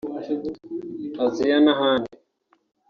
Azia 1.23 1.57
n’ahandi 1.63 2.13